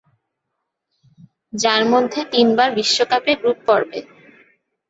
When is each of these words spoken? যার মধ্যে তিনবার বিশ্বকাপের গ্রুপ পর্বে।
যার 1.53 1.83
মধ্যে 1.93 2.21
তিনবার 2.33 2.69
বিশ্বকাপের 2.77 3.37
গ্রুপ 3.41 3.59
পর্বে। 3.67 3.99